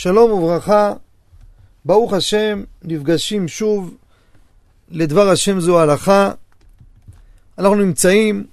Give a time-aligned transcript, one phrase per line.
[0.00, 0.92] שלום וברכה,
[1.84, 3.96] ברוך השם, נפגשים שוב
[4.90, 6.32] לדבר השם זו הלכה.
[7.58, 8.46] אנחנו נמצאים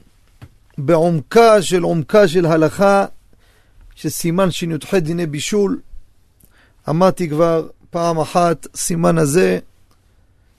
[0.78, 3.06] בעומקה של עומקה של הלכה,
[3.96, 5.80] שסימן שי"ח דיני בישול.
[6.90, 9.60] אמרתי כבר פעם אחת, סימן הזה,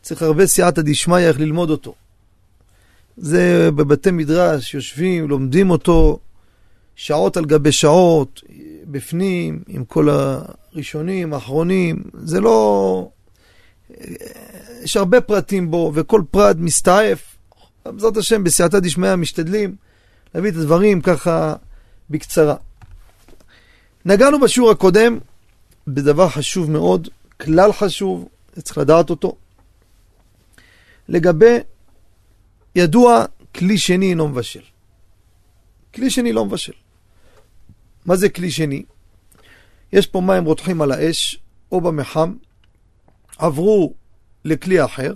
[0.03, 1.95] צריך הרבה סייעתא דשמיא איך ללמוד אותו.
[3.17, 6.19] זה בבתי מדרש, יושבים, לומדים אותו
[6.97, 8.43] שעות על גבי שעות,
[8.87, 13.09] בפנים, עם כל הראשונים, האחרונים, זה לא...
[14.83, 17.37] יש הרבה פרטים בו, וכל פרט מסתעף.
[17.85, 19.77] בעזרת השם, בסייעתא דשמיא משתדלים
[20.35, 21.55] להביא את הדברים ככה
[22.11, 22.55] בקצרה.
[24.05, 25.19] נגענו בשיעור הקודם
[25.87, 27.09] בדבר חשוב מאוד,
[27.41, 28.29] כלל חשוב,
[28.63, 29.37] צריך לדעת אותו.
[31.09, 31.59] לגבי,
[32.77, 33.25] ידוע,
[33.55, 34.61] כלי שני אינו מבשל.
[35.95, 36.73] כלי שני לא מבשל.
[38.07, 38.83] מה זה כלי שני?
[39.93, 41.39] יש פה מים רותחים על האש
[41.73, 42.35] או במחם,
[43.39, 43.95] עברו
[44.45, 45.15] לכלי אחר,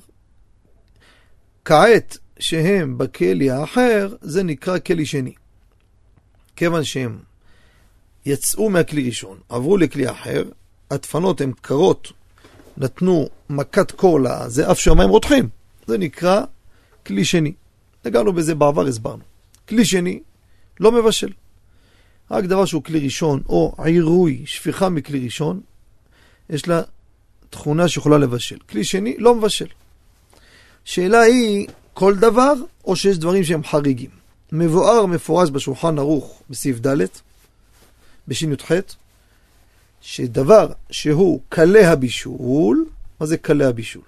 [1.64, 5.32] כעת שהם בכלי האחר, זה נקרא כלי שני.
[6.56, 7.18] כיוון שהם
[8.26, 10.44] יצאו מהכלי ראשון, עברו לכלי אחר,
[10.90, 12.12] הדפנות הן קרות,
[12.76, 15.48] נתנו מכת קור לזה, אף שהמים רותחים.
[15.86, 16.40] זה נקרא
[17.06, 17.52] כלי שני.
[18.04, 19.22] נגענו בזה בעבר, הסברנו.
[19.68, 20.20] כלי שני
[20.80, 21.32] לא מבשל.
[22.30, 25.60] רק דבר שהוא כלי ראשון, או עירוי, שפיכה מכלי ראשון,
[26.50, 26.82] יש לה
[27.50, 28.58] תכונה שיכולה לבשל.
[28.68, 29.66] כלי שני לא מבשל.
[30.84, 32.52] שאלה היא, כל דבר,
[32.84, 34.10] או שיש דברים שהם חריגים.
[34.52, 37.06] מבואר מפורש בשולחן ערוך בסעיף ד',
[38.28, 38.72] בשי"ח,
[40.00, 42.86] שדבר שהוא קלה הבישול,
[43.20, 44.02] מה זה קלה הבישול?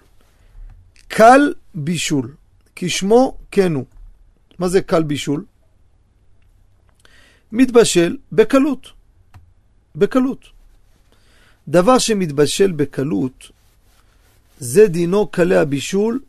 [1.09, 2.34] קל בישול,
[2.77, 3.84] כשמו כן הוא.
[4.59, 5.45] מה זה קל בישול?
[7.53, 8.91] מתבשל בקלות.
[9.97, 10.39] בקלות.
[11.69, 13.50] דבר שמתבשל בקלות,
[14.58, 16.20] זה דינו קלה הבישול,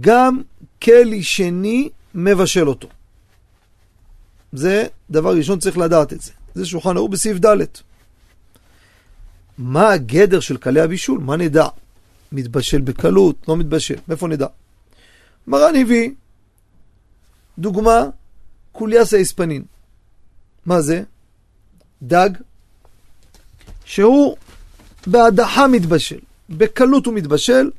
[0.00, 0.42] גם
[0.82, 2.88] כלי שני מבשל אותו.
[4.52, 6.32] זה דבר ראשון, צריך לדעת את זה.
[6.54, 7.56] זה שולחן ערוך בסעיף ד'.
[9.58, 11.20] מה הגדר של קלי הבישול?
[11.20, 11.66] מה נדע?
[12.32, 14.46] מתבשל בקלות, לא מתבשל, מאיפה נדע?
[15.46, 16.10] מרן הביא
[17.58, 18.00] דוגמה,
[18.72, 19.64] קוליאס האספנין.
[20.66, 21.02] מה זה?
[22.02, 22.30] דג
[23.84, 24.36] שהוא
[25.06, 26.18] בהדחה מתבשל,
[26.50, 27.70] בקלות הוא מתבשל,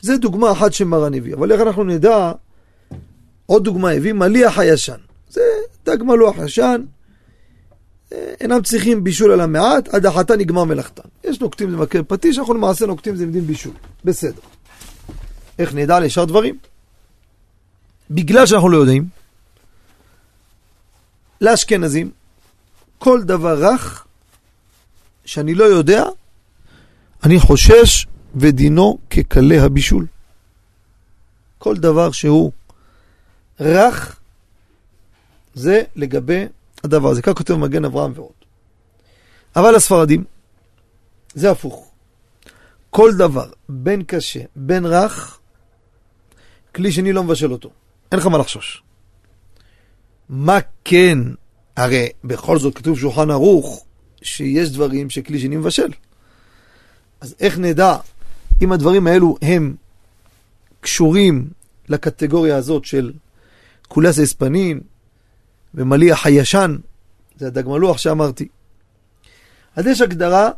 [0.00, 1.34] זה דוגמה אחת שמרן הביא.
[1.34, 2.32] אבל איך אנחנו נדע,
[3.46, 4.96] עוד דוגמה הביא, מליח הישן.
[5.30, 5.40] זה
[5.84, 6.82] דג מלוח ישן,
[8.12, 11.08] אינם צריכים בישול על המעט, הדחתה נגמר מלאכתן.
[11.24, 13.72] יש נוקטים זה מקל פטיש, אנחנו למעשה נוקטים זה מדין בישול.
[14.04, 14.40] בסדר.
[15.58, 16.58] איך נדע לשאר דברים?
[18.10, 19.08] בגלל שאנחנו לא יודעים,
[21.40, 22.10] לאשכנזים,
[22.98, 24.06] כל דבר רך
[25.24, 26.04] שאני לא יודע,
[27.24, 30.06] אני חושש ודינו כקלה הבישול.
[31.58, 32.52] כל דבר שהוא
[33.60, 34.16] רך,
[35.54, 36.44] זה לגבי
[36.84, 37.22] הדבר הזה.
[37.22, 38.32] כך כותב מגן אברהם ועוד.
[39.56, 40.24] אבל הספרדים,
[41.34, 41.90] זה הפוך.
[42.90, 45.38] כל דבר, בין קשה, בין רך,
[46.74, 47.70] כלי שני לא מבשל אותו.
[48.12, 48.82] אין לך מה לחשוש.
[50.28, 51.18] מה כן,
[51.76, 53.84] הרי בכל זאת כתוב שולחן ערוך,
[54.22, 55.88] שיש דברים שכלי שני מבשל.
[57.20, 57.96] אז איך נדע
[58.62, 59.74] אם הדברים האלו הם
[60.80, 61.48] קשורים
[61.88, 63.12] לקטגוריה הזאת של
[63.88, 64.80] קולס אספנין
[65.74, 66.76] ומליח הישן,
[67.38, 68.48] זה הדג מלוח שאמרתי.
[69.76, 70.50] אז יש הגדרה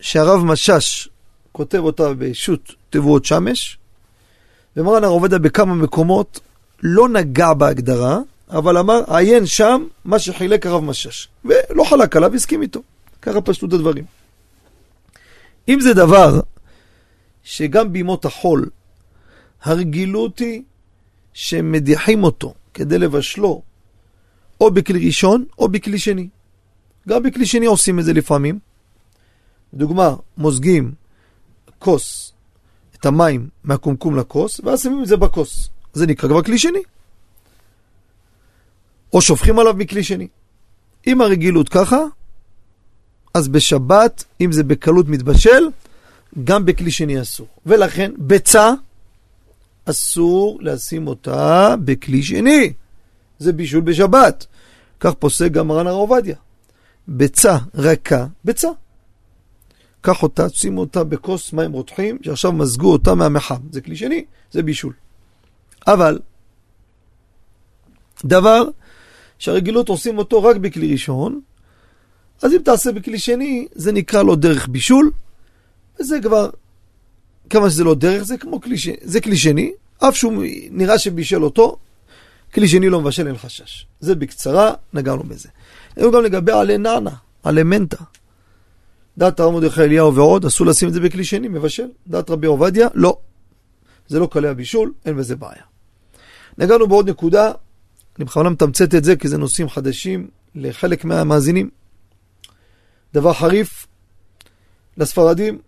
[0.00, 1.08] שהרב משש
[1.52, 3.78] כותב אותה בשו"ת תבואות שמש,
[4.76, 6.40] ומרן הרב עובדיה בכמה מקומות
[6.82, 8.18] לא נגע בהגדרה,
[8.50, 11.28] אבל אמר, עיין שם מה שחילק הרב משש.
[11.44, 12.82] ולא חלק עליו, הסכים איתו.
[13.22, 14.04] ככה פשטות הדברים.
[15.68, 16.40] אם זה דבר
[17.42, 18.68] שגם בימות החול,
[19.62, 20.62] הרגילות היא
[21.32, 23.62] שמדיחים אותו כדי לבשלו,
[24.60, 26.28] או בכלי ראשון או בכלי שני.
[27.08, 28.58] גם בכלי שני עושים את זה לפעמים.
[29.74, 30.94] דוגמה, מוזגים
[31.78, 32.32] כוס,
[32.94, 35.68] את המים מהקומקום לכוס, ואז שמים את זה בכוס.
[35.92, 36.82] זה נקרא כבר כלי שני.
[39.16, 40.28] או שופכים עליו מכלי שני.
[41.06, 41.98] אם הרגילות ככה,
[43.34, 45.68] אז בשבת, אם זה בקלות מתבשל,
[46.44, 47.46] גם בכלי שני אסור.
[47.66, 48.72] ולכן, ביצה,
[49.84, 52.72] אסור לשים אותה בכלי שני.
[53.38, 54.46] זה בישול בשבת.
[55.00, 56.36] כך פוסק גם מרן הרב עובדיה.
[57.08, 58.68] ביצה רכה, ביצה.
[60.00, 63.60] קח אותה, שימו אותה בכוס מים רותחים, שעכשיו מזגו אותה מהמחם.
[63.72, 64.92] זה כלי שני, זה בישול.
[65.86, 66.18] אבל,
[68.24, 68.68] דבר
[69.38, 71.40] שהרגילות עושים אותו רק בכלי ראשון,
[72.42, 75.10] אז אם תעשה בכלי שני, זה נקרא לא דרך בישול,
[76.00, 76.50] וזה כבר,
[77.50, 81.44] כמה שזה לא דרך, זה כמו כלי שני, זה כלי שני, אף שהוא נראה שבישל
[81.44, 81.76] אותו,
[82.54, 83.86] כלי שני לא מבשל, אין חשש.
[84.00, 85.48] זה בקצרה, נגענו בזה.
[85.96, 87.10] היו גם לגבי עלי נענה,
[87.42, 88.04] עלי מנטה.
[89.18, 91.88] דעת הרב מרדכי אליהו ועוד, אסור לשים את זה בכלי שני, מבשל.
[92.06, 93.18] דעת רבי עובדיה, לא.
[94.08, 95.62] זה לא קלי הבישול, אין בזה בעיה.
[96.58, 97.52] נגענו בעוד נקודה,
[98.18, 101.70] אני בכוונה מתמצת את זה כי זה נושאים חדשים לחלק מהמאזינים.
[103.14, 103.86] דבר חריף
[104.96, 105.58] לספרדים,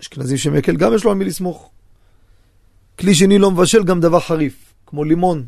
[0.00, 1.70] אשכנזים שמקל גם יש לו על מי לסמוך.
[2.98, 5.46] כלי שני לא מבשל גם דבר חריף, כמו לימון,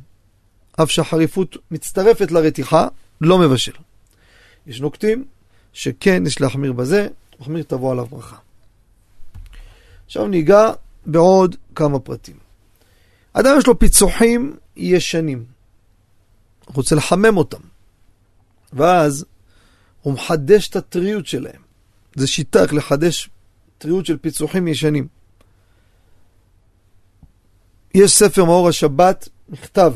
[0.82, 2.88] אף שהחריפות מצטרפת לרתיחה,
[3.20, 3.72] לא מבשל.
[4.66, 5.24] יש נוקטים
[5.72, 7.08] שכן יש להחמיר בזה,
[7.40, 8.36] מחמיר תבוא עליו ברכה.
[10.06, 10.72] עכשיו ניגע
[11.06, 12.36] בעוד כמה פרטים.
[13.32, 15.44] אדם יש לו פיצוחים ישנים,
[16.74, 17.60] רוצה לחמם אותם,
[18.72, 19.24] ואז
[20.02, 21.62] הוא מחדש את הטריות שלהם.
[22.14, 23.30] זה שיטה איך לחדש
[23.78, 25.06] טריות של פיצוחים ישנים.
[27.94, 29.94] יש ספר מאור השבת, מכתב,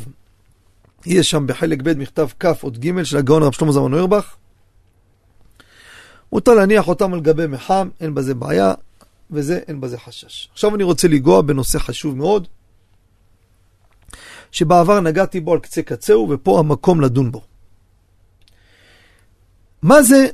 [1.06, 4.37] יש שם בחלק ב' מכתב כ' עוד ג' של הגאון הרב שלמה זמן אוירבך.
[6.32, 8.75] מותר להניח אותם על גבי מחם, אין בזה בעיה,
[9.31, 10.49] וזה, אין בזה חשש.
[10.53, 12.49] עכשיו אני רוצה לנגוע בנושא חשוב מאוד,
[14.54, 17.42] שבעבר נגעתי בו על קצה קצהו, ופה המקום לדון בו.
[19.82, 20.26] מה זה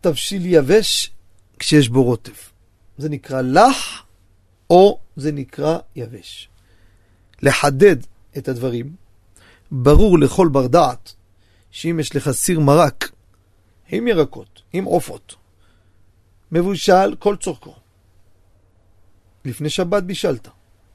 [0.00, 1.10] תבשיל יבש
[1.58, 2.32] כשיש בו רוטב?
[2.98, 4.04] זה נקרא לח,
[4.70, 6.48] או זה נקרא יבש.
[7.42, 7.96] לחדד
[8.38, 8.94] את הדברים,
[9.70, 11.14] ברור לכל בר דעת
[11.70, 13.10] שאם יש לך סיר מרק
[13.88, 15.34] עם ירקות, עם עופות,
[16.52, 17.74] מבושל כל צורכו.
[19.44, 20.48] לפני שבת בישלת,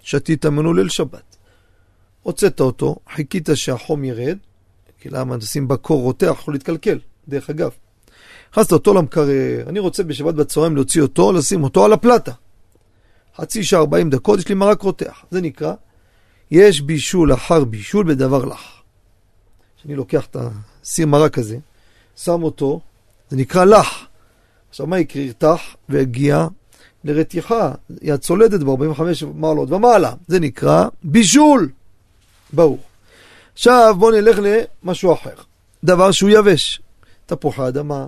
[0.03, 1.38] שתית ממנו ליל שבת.
[2.23, 4.38] הוצאת אותו, חיכית שהחום ירד,
[5.00, 7.71] כי למה נשים בקור רותח, יכול להתקלקל, דרך אגב.
[8.51, 12.31] הכנסת אותו למקרר, אני רוצה בשבת בצהריים להוציא אותו, לשים אותו על הפלטה.
[13.38, 15.25] חצי שעה, 40 דקות, יש לי מרק רותח.
[15.31, 15.73] זה נקרא,
[16.51, 18.62] יש בישול אחר בישול בדבר לך.
[19.77, 20.38] כשאני לוקח את
[20.83, 21.57] הסיר מרק הזה,
[22.15, 22.79] שם אותו,
[23.29, 24.06] זה נקרא לך.
[24.69, 25.21] עכשיו מה יקרה?
[25.21, 26.47] ירתח ויגיע
[27.03, 27.71] לרתיחה,
[28.01, 30.13] היא הצולדת ב-45 מעלות ומעלה.
[30.27, 31.69] זה נקרא בישול.
[32.53, 32.80] ברור.
[33.53, 35.33] עכשיו בואו נלך למשהו אחר.
[35.83, 36.81] דבר שהוא יבש.
[37.25, 38.07] תפוחי אדמה,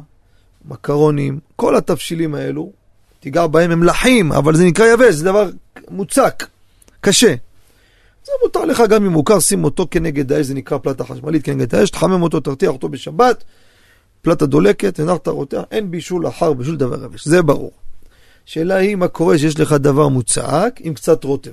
[0.66, 2.72] מקרונים, כל התבשילים האלו,
[3.20, 5.50] תיגע בהם הם לחים, אבל זה נקרא יבש, זה דבר
[5.90, 6.48] מוצק,
[7.02, 7.36] קשה.
[8.26, 11.76] זה מותר לך גם אם מוכר, שים אותו כנגד האש, זה נקרא פלטה חשמלית כנגד
[11.76, 13.44] האש, תחמם אותו, תרתיח אותו בשבת,
[14.22, 17.72] פלטה דולקת, הנחת רותח, אין בישול אחר בישול דבר יבש, זה ברור.
[18.46, 21.52] שאלה היא מה קורה שיש לך דבר מוצק עם קצת רוטב.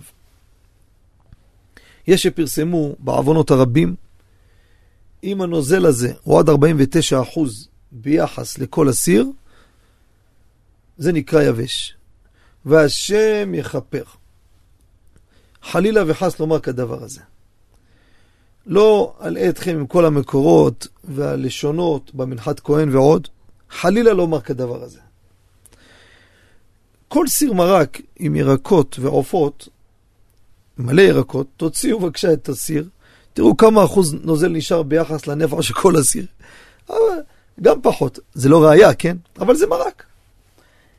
[2.06, 3.94] יש שפרסמו בעוונות הרבים,
[5.24, 6.52] אם הנוזל הזה הוא עד 49%
[7.92, 9.26] ביחס לכל הסיר,
[10.98, 11.96] זה נקרא יבש.
[12.64, 14.02] והשם יכפר.
[15.62, 17.20] חלילה וחס לומר כדבר הזה.
[18.66, 23.28] לא אלאה אתכם עם כל המקורות והלשונות במנחת כהן ועוד,
[23.70, 25.00] חלילה לומר כדבר הזה.
[27.08, 29.68] כל סיר מרק עם ירקות ועופות,
[30.80, 32.88] מלא ירקות, תוציאו בבקשה את הסיר,
[33.32, 36.26] תראו כמה אחוז נוזל נשאר ביחס לנפח של כל הסיר.
[37.62, 39.16] גם פחות, זה לא ראייה, כן?
[39.38, 40.04] אבל זה מרק.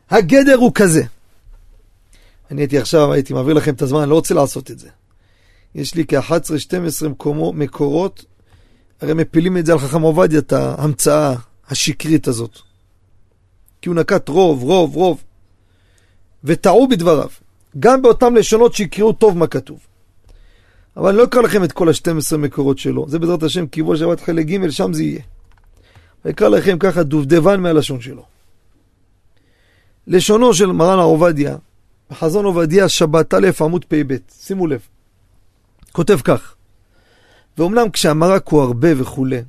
[0.10, 1.04] הגדר הוא כזה.
[2.51, 4.90] אני הייתי עכשיו, הייתי מעביר לכם את הזמן, אני לא רוצה לעשות את זה.
[5.76, 7.07] יש לי כ-11-12
[7.54, 8.26] מקורות,
[9.02, 11.35] הרי מפילים את זה על חכם עובדיה, את ההמצאה
[11.68, 12.59] השקרית הזאת.
[13.81, 15.23] כי הוא נקט רוב, רוב, רוב.
[16.44, 17.30] וטעו בדבריו.
[17.80, 19.80] גם באותם לשונות שיקראו טוב מה כתוב.
[20.97, 23.06] אבל אני לא אקרא לכם את כל ה-12 מקורות שלו.
[23.09, 25.21] זה בעזרת השם, קיבו שבת חלק ג', שם זה יהיה.
[26.25, 28.23] ואקרא לכם ככה דובדבן מהלשון שלו.
[30.07, 31.57] לשונו של מרן הר עובדיה,
[32.11, 34.81] בחזון עובדיה, שבת א', עמוד פ"ב, שימו לב.
[35.92, 36.56] כותב כך,
[37.57, 39.42] ואומנם כשהמרק הוא הרבה וכולי,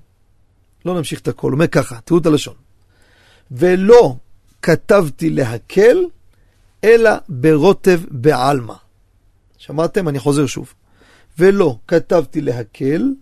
[0.85, 2.55] לא נמשיך את הכל, אומר ככה, תראו את הלשון.
[3.50, 4.17] ולא
[4.62, 5.99] כתבתי להקל,
[6.85, 8.75] אלא ברוטב בעלמא.
[9.59, 10.09] שמעתם?
[10.09, 10.75] אני חוזר שוב.
[11.39, 13.15] ולא כתבתי להקל,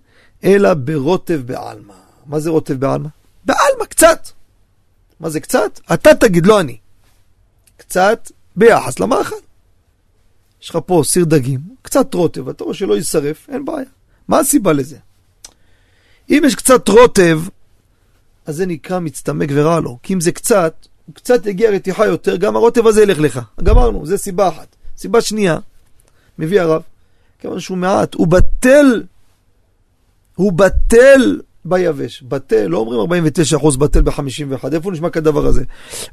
[0.45, 1.95] אלא ברוטב בעלמא.
[2.26, 3.09] מה זה רוטב בעלמא?
[3.45, 4.29] בעלמא, קצת.
[5.21, 5.81] מה זה קצת?
[5.95, 6.79] אתה תגיד, לא אני.
[7.76, 9.37] קצת ביחס למאכל.
[10.62, 13.88] יש לך פה סיר דגים, קצת רוטב, אתה רואה שלא יישרף, אין בעיה.
[14.29, 14.97] מה הסיבה לזה?
[16.31, 17.40] אם יש קצת רוטב,
[18.47, 19.99] אז זה נקרא מצטמק ורע לו.
[20.02, 23.40] כי אם זה קצת, קצת יגיע רתיחה יותר, גם הרוטב הזה ילך לך.
[23.62, 24.76] גמרנו, זה סיבה אחת.
[24.97, 25.59] סיבה שנייה,
[26.38, 26.83] מביא הרב,
[27.38, 29.02] כיוון שהוא מעט, הוא בטל,
[30.35, 32.23] הוא בטל ביבש.
[32.23, 33.25] בטל, לא אומרים
[33.59, 35.64] 49% בטל ב-51, איפה נשמע כדבר הזה?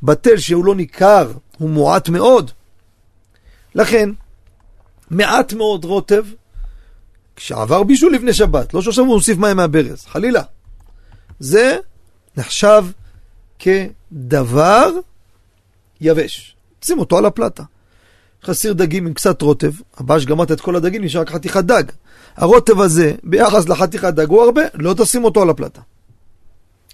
[0.04, 2.52] בטל שהוא לא ניכר, הוא מועט מאוד.
[3.76, 4.10] לכן,
[5.10, 6.24] מעט מאוד רוטב,
[7.36, 10.42] כשעבר בישול לפני שבת, לא שעכשיו הוא מוסיף מים מהברז, חלילה.
[11.40, 11.78] זה
[12.38, 12.86] נחשב
[13.60, 14.90] כדבר
[16.02, 16.56] יבש.
[16.82, 17.64] שים אותו על הפלטה.
[18.44, 21.84] חסיר דגים עם קצת רוטב, הבא שגמרת את כל הדגים נשאר רק חתיכת דג.
[22.36, 25.82] הרוטב הזה, ביחס לחתיכת דג הוא הרבה, לא תשים אותו על הפלטה.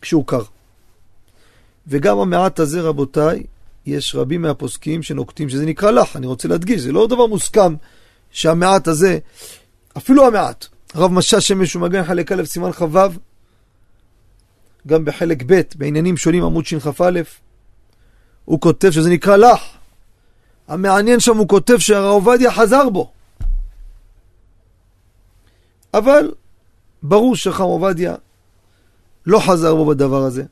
[0.01, 0.41] כשהוא קר.
[1.87, 3.43] וגם המעט הזה, רבותיי,
[3.85, 7.75] יש רבים מהפוסקים שנוקטים שזה נקרא לך, אני רוצה להדגיש, זה לא דבר מוסכם
[8.31, 9.19] שהמעט הזה,
[9.97, 12.97] אפילו המעט, הרב משאש שמש ומגן חלק א' סימן כ"ו,
[14.87, 17.21] גם בחלק ב', בעניינים שונים עמוד שכ"א,
[18.45, 19.61] הוא כותב שזה נקרא לך.
[20.67, 23.11] המעניין שם הוא כותב שהרב עובדיה חזר בו.
[25.93, 26.31] אבל
[27.03, 28.15] ברור שחם עובדיה
[29.25, 30.43] לא חזר בו בדבר הזה.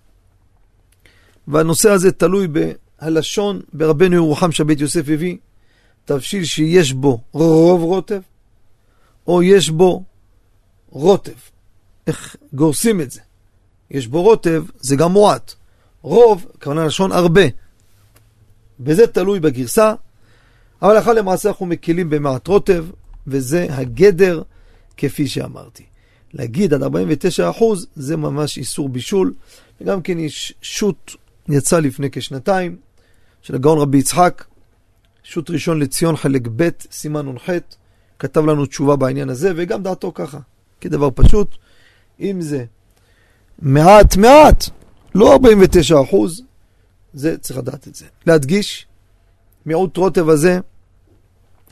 [1.48, 5.38] והנושא הזה תלוי בהלשון ברבנו ירוחם שבית יוסף הביא,
[6.06, 8.22] תבשיל שיש בו רוב רוטב,
[9.28, 10.04] או יש בו
[10.90, 11.32] רוטב.
[12.08, 13.22] איך גורסים את זה?
[13.92, 15.54] יש בו רוטב, זה גם מועט.
[16.02, 17.42] רוב, כוונה לשון הרבה.
[18.80, 19.94] וזה תלוי בגרסה,
[20.82, 22.86] אבל אחר למעשה אנחנו מקלים במעט רוטב,
[23.28, 24.42] וזה הגדר
[24.98, 25.84] כפי שאמרתי.
[26.34, 29.34] להגיד עד 49 אחוז זה ממש איסור בישול,
[29.82, 31.12] וגם כן יש שו"ת
[31.50, 32.78] יצא לפני כשנתיים
[33.42, 34.46] של הגאון רבי יצחק,
[35.24, 37.50] שו"ת ראשון לציון חלק ב' סימן נ"ח,
[38.20, 40.40] כתב לנו תשובה בעניין הזה, וגם דעתו ככה,
[40.82, 41.56] כדבר פשוט.
[42.20, 42.66] אם זה
[43.62, 44.70] מעט מעט,
[45.16, 46.42] לא 49 אחוז,
[47.14, 48.06] זה צריך לדעת את זה.
[48.26, 48.88] להדגיש,
[49.66, 50.60] מיעוט רוטב הזה,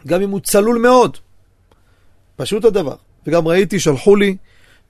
[0.08, 1.17] גם אם הוא צלול מאוד,
[2.36, 2.96] פשוט הדבר.
[3.27, 4.38] וגם ראיתי, שלחו לי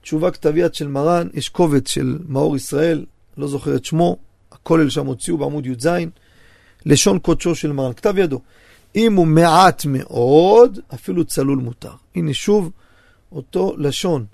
[0.02, 3.04] תשובה כתב יד של מרן, יש קובץ של מאור ישראל,
[3.36, 4.16] לא זוכר את שמו,
[4.52, 5.88] הכולל שם הוציאו בעמוד י"ז,
[6.86, 8.40] לשון קודשו של מרן, כתב ידו.
[8.96, 11.92] אם הוא מעט מאוד, אפילו צלול מותר.
[12.14, 12.70] הנה שוב,
[13.32, 14.24] אותו לשון,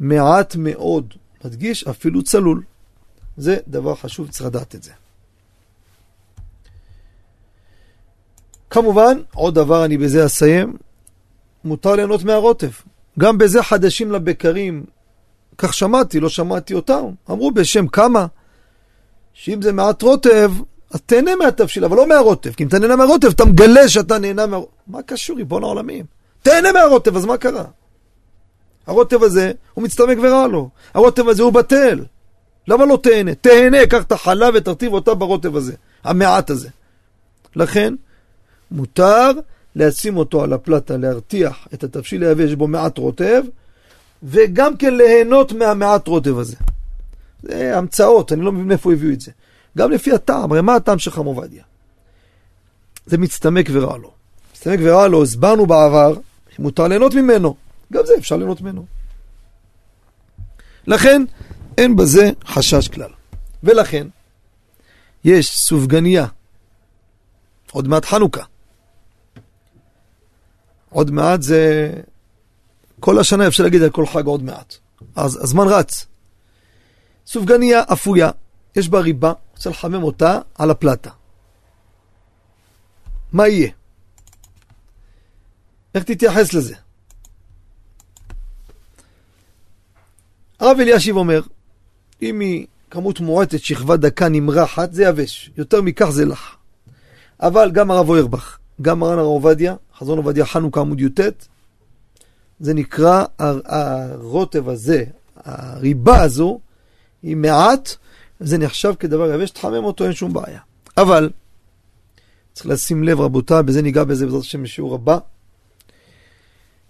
[0.00, 1.14] מעט מאוד,
[1.46, 2.62] מדגיש אפילו צלול.
[3.36, 4.92] זה דבר חשוב, צריך לדעת את זה.
[8.70, 10.76] כמובן, עוד דבר אני בזה אסיים,
[11.64, 12.70] מותר ליהנות מהרוטב.
[13.18, 14.84] גם בזה חדשים לבקרים,
[15.58, 18.26] כך שמעתי, לא שמעתי אותם, אמרו בשם כמה,
[19.32, 20.52] שאם זה מעט רוטב,
[20.90, 24.46] אז תהנה מהתבשיל, אבל לא מהרוטב, כי אם אתה נהנה מהרוטב, אתה מגלה שאתה נהנה
[24.46, 24.58] מה...
[24.86, 26.04] מה קשור, ריבון העולמים?
[26.42, 27.64] תהנה מהרוטב, אז מה קרה?
[28.86, 30.68] הרוטב הזה, הוא מצטמק ורע לו.
[30.94, 32.04] הרוטב הזה הוא בטל.
[32.68, 33.34] למה לא תהנה?
[33.34, 35.72] תהנה, קח את החלב ותרטיב אותה ברוטב הזה,
[36.04, 36.68] המעט הזה.
[37.56, 37.94] לכן,
[38.70, 39.30] מותר
[39.76, 43.42] לשים אותו על הפלטה, להרתיח את התבשיל היבש בו מעט רוטב,
[44.22, 46.56] וגם כן ליהנות מהמעט רוטב הזה.
[47.42, 49.30] זה המצאות, אני לא מבין מאיפה הביאו את זה.
[49.78, 51.62] גם לפי הטעם, הרי מה הטעם של חם עובדיה?
[53.06, 54.10] זה מצטמק ורע לו.
[54.52, 56.14] מצטמק ורע לו, הסברנו בעבר,
[56.58, 57.54] מותר ליהנות ממנו.
[57.92, 58.86] גם זה אפשר ליהנות ממנו.
[60.86, 61.22] לכן,
[61.78, 63.10] אין בזה חשש כלל.
[63.62, 64.06] ולכן,
[65.24, 66.26] יש סופגניה,
[67.72, 68.42] עוד מעט חנוכה.
[70.90, 71.92] עוד מעט זה...
[73.00, 74.74] כל השנה אפשר להגיד על כל חג עוד מעט.
[75.16, 76.06] אז הזמן רץ.
[77.26, 78.30] סופגניה אפויה,
[78.76, 81.10] יש בה ריבה, רוצה לחמם אותה על הפלטה.
[83.32, 83.70] מה יהיה?
[85.94, 86.74] איך תתייחס לזה?
[90.60, 91.40] הרב אלישיב אומר,
[92.22, 95.50] אם היא כמות מועטת, שכבה דקה נמרחת, זה יבש.
[95.56, 96.56] יותר מכך זה לח.
[97.40, 101.20] אבל גם הרב אוירבך, גם מרן הרב עובדיה, חזון עובדיה חנוכה עמוד י"ט,
[102.60, 105.04] זה נקרא, הרוטב הזה,
[105.36, 106.60] הריבה הזו,
[107.22, 107.96] היא מעט,
[108.40, 110.60] זה נחשב כדבר יבש, תחמם אותו, אין שום בעיה.
[110.96, 111.30] אבל,
[112.52, 115.18] צריך לשים לב רבותיי, בזה ניגע בזה בעזרת השם בשיעור הבא.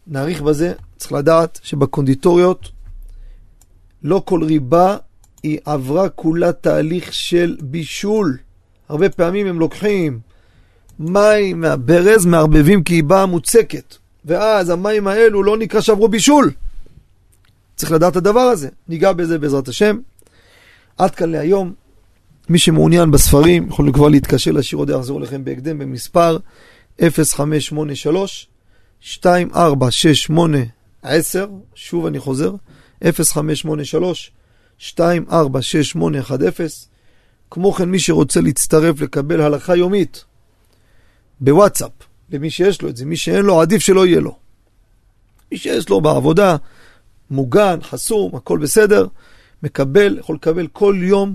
[0.07, 2.69] נאריך בזה, צריך לדעת שבקונדיטוריות,
[4.07, 4.97] לא כל ריבה
[5.43, 8.39] היא עברה כולה תהליך של בישול.
[8.89, 10.19] הרבה פעמים הם לוקחים
[10.99, 13.95] מים מהברז, מערבבים כי היא באה מוצקת.
[14.25, 16.51] ואז המים האלו לא נקרא שעברו בישול.
[17.77, 18.69] צריך לדעת את הדבר הזה.
[18.89, 19.99] ניגע בזה בעזרת השם.
[20.99, 21.73] עד כאן להיום.
[22.49, 26.39] מי שמעוניין בספרים, יכולים כבר להתקשר לשיר עוד יחזור לכם בהקדם במספר
[27.01, 28.49] 0583
[29.03, 30.59] 2468
[31.03, 32.53] 10, שוב אני חוזר,
[33.05, 34.33] 0583
[34.79, 36.87] 246810.
[37.51, 40.25] כמו כן, מי שרוצה להצטרף לקבל הלכה יומית
[41.41, 41.91] בוואטסאפ,
[42.31, 44.39] למי שיש לו את זה, מי שאין לו, עדיף שלא יהיה לו.
[45.53, 46.57] מי שיש לו בעבודה,
[47.31, 49.07] מוגן, חסום, הכל בסדר,
[49.63, 51.35] מקבל, יכול לקבל כל יום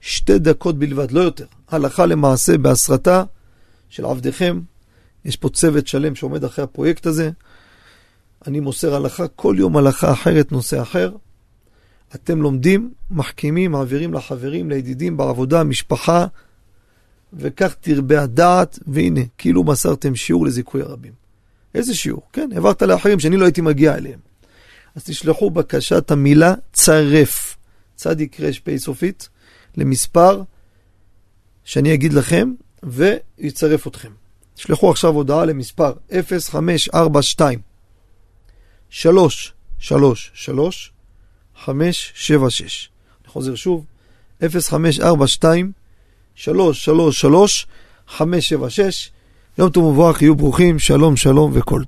[0.00, 1.46] שתי דקות בלבד, לא יותר.
[1.68, 3.24] הלכה למעשה בהסרטה
[3.88, 4.60] של עבדיכם.
[5.24, 7.30] יש פה צוות שלם שעומד אחרי הפרויקט הזה.
[8.48, 11.12] אני מוסר הלכה, כל יום הלכה אחרת, נושא אחר.
[12.14, 16.26] אתם לומדים, מחכימים, מעבירים לחברים, לידידים, בעבודה, משפחה,
[17.32, 21.12] וכך תרבה הדעת, והנה, כאילו מסרתם שיעור לזיכוי הרבים.
[21.74, 22.22] איזה שיעור?
[22.32, 24.18] כן, העברת לאחרים שאני לא הייתי מגיע אליהם.
[24.94, 27.56] אז תשלחו בקשת המילה צרף,
[27.96, 29.28] צדיק רש פ' סופית,
[29.76, 30.42] למספר
[31.64, 32.52] שאני אגיד לכם,
[32.82, 34.10] ויצרף אתכם.
[34.54, 37.67] תשלחו עכשיו הודעה למספר 0542
[38.90, 40.92] 3 3 3
[41.64, 42.88] 576.
[43.24, 43.84] אני חוזר שוב,
[44.40, 45.72] 0542
[46.34, 47.66] 3 3 3
[48.08, 49.10] 576.
[49.58, 51.86] יום טוב ומבורך, יהיו ברוכים, שלום שלום וכל טוב.